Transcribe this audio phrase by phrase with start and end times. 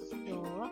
[0.00, 0.14] ます。
[0.14, 0.70] 今日は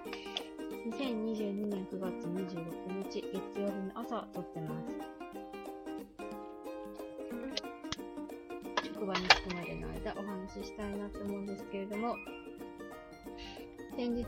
[0.86, 4.96] 2022年9月26日月曜日の朝撮ってます。
[8.84, 12.14] 職場に着くまでの間お話ししたいなと思うんですけれども、
[13.96, 14.26] 先日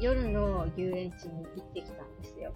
[0.00, 2.52] 夜の遊園地に行ってきたんですよ。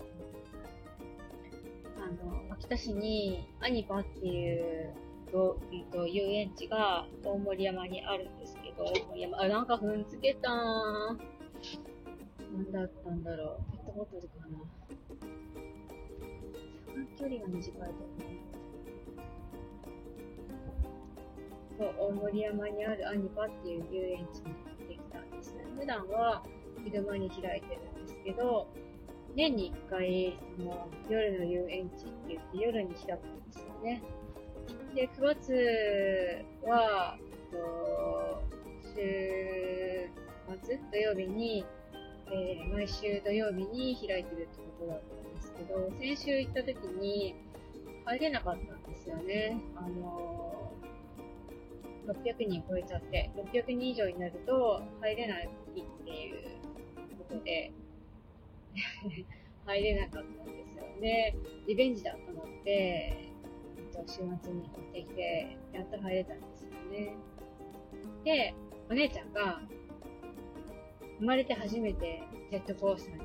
[1.99, 4.95] あの、秋田市にアニパっていう
[5.33, 11.34] と、えっと、遊園地が大森山にあるんですけど、大森山、あ、なんか踏んづけたー。
[12.53, 13.73] なんだったんだろう。
[13.73, 14.59] ペットボトルかな。
[17.17, 18.45] 距離が短いと思う。
[21.77, 25.65] そう、大森山にあるアニパっていう遊園地に行ってきたんですね。
[25.79, 26.45] 普段は
[26.85, 28.69] 昼間に開いてるんですけど、
[29.35, 34.03] 年に1回、その、夜の遊園地って言って夜に開くんですよね。
[34.95, 37.19] で、9月は、
[37.51, 38.43] と
[38.95, 39.84] 週
[40.49, 41.65] 末土曜日に、
[42.31, 47.35] えー、毎週土曜日に開いてるってことだったんですけど、先週行った時に
[48.05, 49.61] 入れなかったんですよね。
[49.77, 56.59] あのー、600人超えちゃって、600人以上になると入れないっていう
[57.19, 57.73] ことで、
[59.67, 60.85] 入れなかったんですよ。
[61.01, 61.35] で、
[61.67, 63.35] リベンジだと思って、
[64.07, 67.17] 週末に行ってきて、やっと入れたんですよね。
[68.25, 68.55] で、
[68.91, 69.63] お姉ちゃんが、
[71.19, 73.17] 生まれて初めてジェットコースター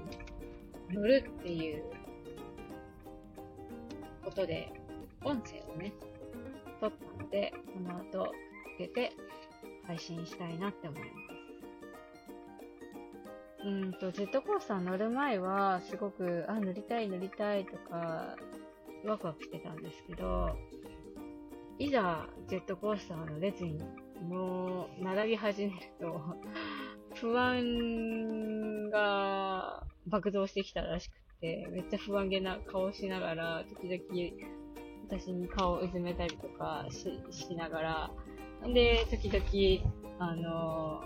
[0.91, 1.83] に乗るっていう
[4.23, 4.71] ことで、
[5.23, 5.93] 音声をね、
[6.79, 8.31] 撮ったので、この後、
[8.75, 9.11] つけて
[9.85, 11.29] 配信したいなって思います。
[13.65, 18.37] うんと、ジェットコースター乗る前は、すごく、あ、乗りたい乗りたいとか、
[19.05, 20.55] ワクワクしてたんですけど、
[21.77, 23.81] いざジェットコースターの列に
[24.21, 26.21] もう並び始めると、
[27.21, 33.99] 不安が爆増してきたらしくて、めっちゃ不安げな顔しながら、時々
[35.09, 38.11] 私に顔をうずめたりとかししながら、
[38.73, 41.01] で、時々、あの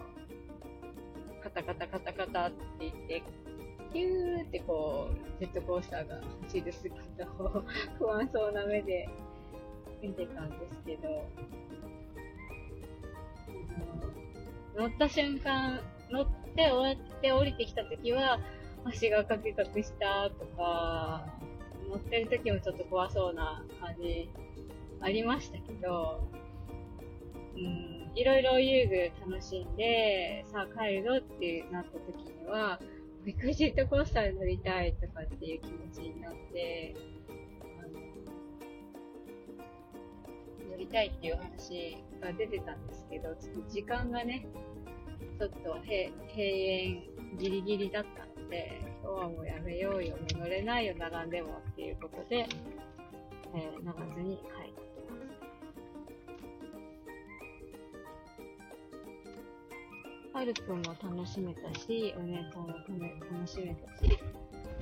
[1.41, 3.24] カタカタカタカタって言って、
[3.91, 7.63] キューってこう、ジェットコースターが走る姿を
[7.97, 9.09] 不安そうな目で
[10.01, 11.28] 見てたんですけど、
[14.75, 15.80] 乗った瞬間、
[16.13, 16.25] 乗っ
[16.56, 18.40] て終わって降りてきた時は、
[18.85, 21.25] 足がカクカクしたとか、
[21.90, 24.29] 乗ってる時もちょっと怖そうな感じ
[25.01, 26.24] ありましたけど、
[27.56, 32.80] うん、いろいろ遊具楽しんで、さあ帰るぞってなった時には、
[33.25, 36.95] ビッグジットコースターに乗りたいとかっていう気持ちになって、
[40.69, 44.45] 乗りたいっていう話が出てたんですけど、ちょっと時間がね、
[45.43, 47.03] ちょっと閉園
[47.37, 52.47] ギリギリだったので、今日はもうやめようよ、もう乗れないよ、並んでもっていうことで、
[53.53, 55.27] えー、乗らずに帰ってきまし
[60.31, 60.39] た。
[60.39, 64.17] はるくんも楽しめたし、お姉さんも楽しめたし、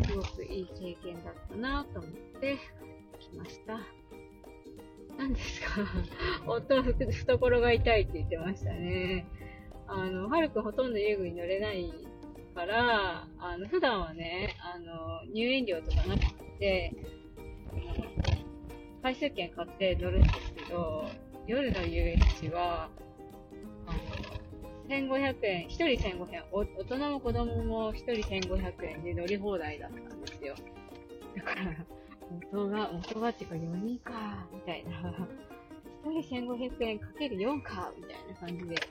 [0.08, 2.58] すごくいい経験だったなと思って
[3.20, 3.80] 帰ってきました。
[5.18, 5.82] 何ですか？
[6.46, 9.26] 夫は懐が痛いって言ってましたね。
[9.94, 11.94] あの、はるくんほとんど遊具に乗れない
[12.56, 16.24] から、あの、普段はね、あの、入園料とかなく
[16.60, 16.94] て、
[19.04, 21.12] 回数券買って乗るんですけど、
[21.46, 22.90] 夜の遊園地は、
[23.86, 24.00] あの、
[24.88, 30.56] 1500円、1人1500円、大人も子供も1人1500円で乗り放題だったんですよ。
[31.36, 31.86] だから、
[32.54, 35.28] 元が、元がっていうか4人か、みたいな。
[36.06, 38.88] 1人1500円かける4か、みたいな感じで、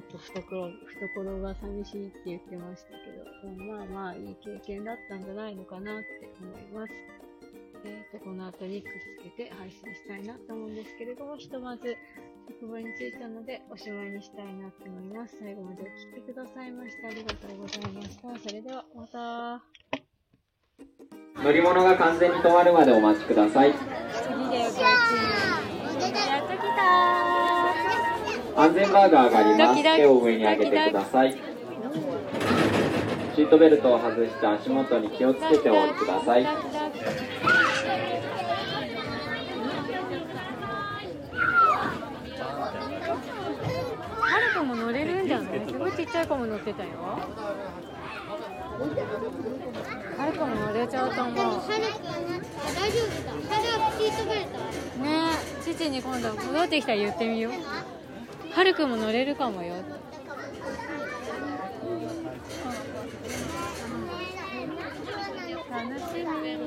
[0.00, 0.70] ょっと懐、
[1.10, 6.92] 懐が寂しいって言ってましたけど、でもまあまあいい経験だったんじゃないのかなって思います。
[7.84, 11.96] えっ、ー、と、この後にくっつけて配信したいなと思うんですけれども、ひとまず
[12.48, 15.36] 職場に着いたのでおしまいにしたいなと思います。
[15.38, 18.48] 最後までお聴きくださいましてありがとうございました。
[18.48, 19.62] それではまた。
[21.42, 23.72] 乗り物が完全に止まるまでお待ちください
[28.56, 29.82] 安全バーガーがあります。
[29.82, 31.36] 手を上に上げてください。
[33.34, 36.44] シートベルトを外して足元に気をつけてお降りください。
[36.44, 36.50] は
[44.38, 45.60] るかも乗れるんじゃない？
[45.66, 46.90] すごいちっちゃい子も乗ってたよ。
[50.18, 51.34] はるかも乗れちゃうと思う。
[51.34, 51.70] 大丈夫だ。
[53.98, 54.58] シートベルト
[55.02, 55.08] ね。
[55.62, 57.52] 父に今度戻ってきたら言ってみよう。
[58.52, 59.76] はるくんも乗れるかもよ。
[65.70, 66.58] 楽しみ。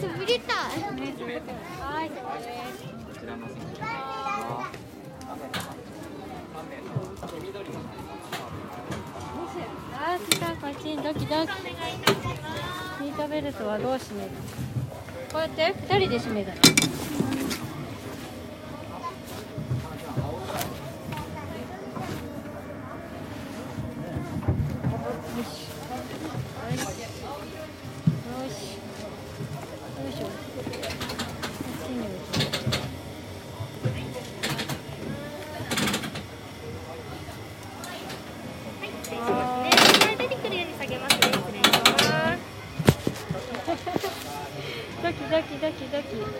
[0.00, 0.56] 目つぶりたい
[1.78, 2.10] はい
[3.18, 3.32] それ
[9.92, 11.52] あー来たこっちにドキドキ。
[11.52, 14.30] シートベルトはどう締める
[15.32, 16.62] こうやって二人で締めたのよ
[25.42, 25.70] し
[30.00, 30.72] よしよしよしこっ
[31.84, 32.20] ちに置い
[39.70, 42.50] て出てくるように下げますね失礼します
[45.28, 46.30] ドキドキドキドキ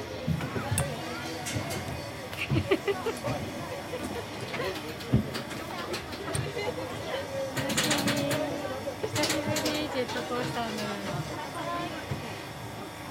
[9.07, 11.13] 久しぶりジェットコースター乗るの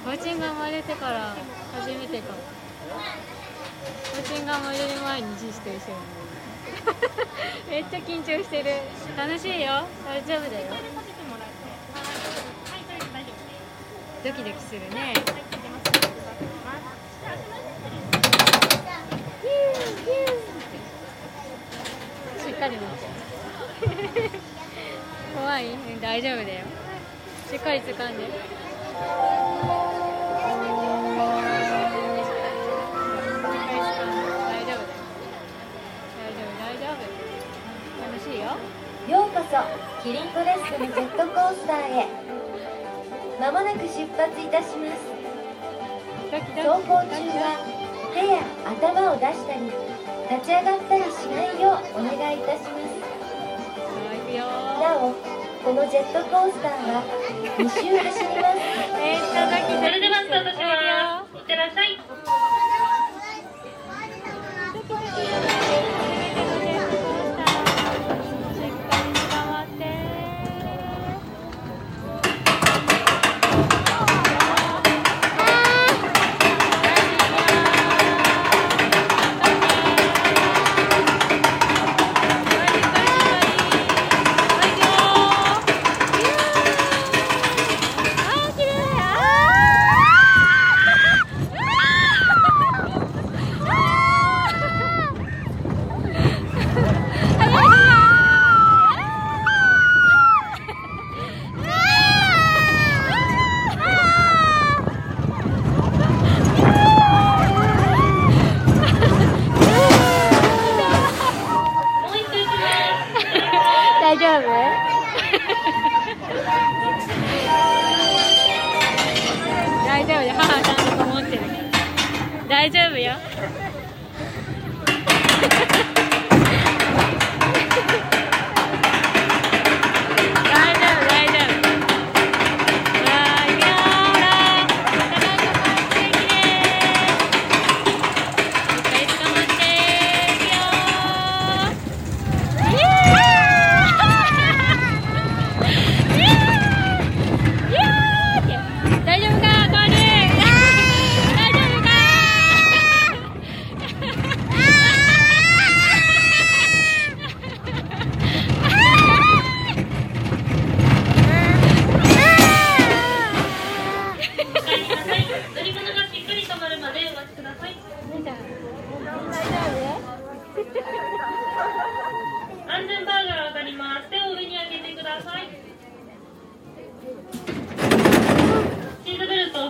[0.06, 1.36] バチンが生まれてから
[1.74, 2.40] 初めてかも
[4.16, 5.98] バチンが生まれる前に父と一緒に
[7.70, 8.72] めっちゃ緊張してる
[9.16, 10.68] 楽しいよ大丈夫だよ
[14.22, 15.14] ドキドキするね。
[22.60, 23.08] かり持って
[25.34, 25.68] 怖い。
[25.68, 26.66] うん大丈夫だよ。
[27.50, 28.24] しっかり掴んで。
[38.40, 38.56] よ。
[39.08, 42.08] うこそキリントレスクのジェットコースターへ。
[43.40, 45.02] まもなく出発いたします。
[46.30, 47.10] 走行中
[47.40, 49.66] は手や頭を出したり
[50.30, 53.10] 立ち上がったりしないようお願いいたします
[54.80, 55.14] なお
[55.64, 57.04] このジェットコースターは
[57.58, 58.20] 2周走ります
[58.98, 61.38] めっちゃドキドキそれではスタートします。
[61.38, 62.09] いってらっしゃい。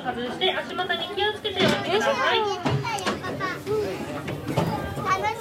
[0.10, 2.40] 外して足元に気をつけてお待ちください。
[2.40, 2.66] 楽し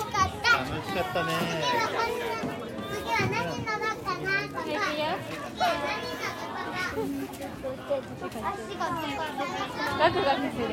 [0.04, 0.52] かった。
[0.58, 1.32] 楽しかったね。
[2.92, 4.28] 次は何乗ろうかな。
[4.44, 4.76] とか次
[7.96, 8.52] は何乗ろうかな。
[8.52, 8.84] 足が
[9.98, 10.70] ガクガクする。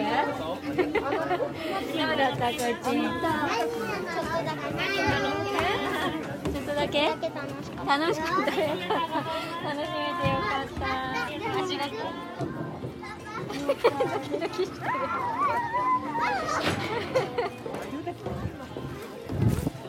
[2.18, 3.32] だったこっち何乗ろう
[4.36, 4.84] かな。
[6.52, 7.08] ちょっとだけ。
[7.08, 8.68] だけ楽しかっ楽しかったよ
[9.64, 10.05] 楽しめ
[13.66, 14.92] キドキしてる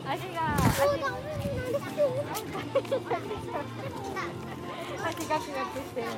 [0.07, 0.57] 足が
[5.05, 6.11] 足がくがくしてるの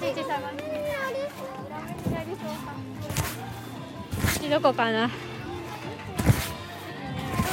[0.00, 0.50] ちいちゃんが
[4.32, 5.12] 次どこかなト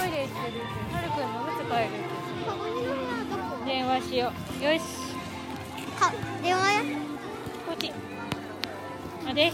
[0.07, 1.89] イレ行ってるはるくんのむつ帰る
[3.65, 4.81] 電話しようよし
[6.41, 6.81] 電話や
[7.67, 7.93] こっち
[9.29, 9.51] まで